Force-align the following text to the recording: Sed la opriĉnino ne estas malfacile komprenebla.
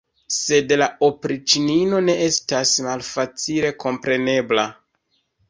Sed 0.35 0.71
la 0.81 0.85
opriĉnino 1.07 1.99
ne 2.07 2.15
estas 2.29 2.73
malfacile 2.87 3.71
komprenebla. 3.85 4.67